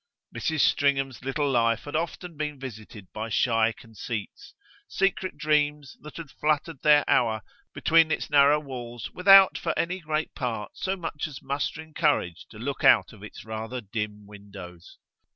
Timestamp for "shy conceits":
3.29-4.55